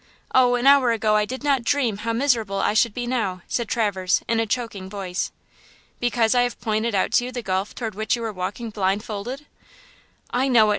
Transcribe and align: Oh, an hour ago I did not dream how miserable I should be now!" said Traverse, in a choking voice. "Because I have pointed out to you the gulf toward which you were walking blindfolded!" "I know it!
Oh, 0.33 0.55
an 0.55 0.65
hour 0.65 0.91
ago 0.91 1.15
I 1.15 1.25
did 1.25 1.43
not 1.43 1.63
dream 1.63 1.97
how 1.97 2.11
miserable 2.11 2.57
I 2.57 2.73
should 2.73 2.91
be 2.95 3.05
now!" 3.05 3.43
said 3.47 3.67
Traverse, 3.69 4.21
in 4.27 4.39
a 4.39 4.47
choking 4.47 4.89
voice. 4.89 5.31
"Because 5.99 6.33
I 6.33 6.41
have 6.41 6.59
pointed 6.59 6.95
out 6.95 7.11
to 7.11 7.25
you 7.25 7.31
the 7.31 7.43
gulf 7.43 7.75
toward 7.75 7.93
which 7.93 8.15
you 8.15 8.23
were 8.23 8.33
walking 8.33 8.71
blindfolded!" 8.71 9.45
"I 10.31 10.47
know 10.47 10.69
it! 10.69 10.69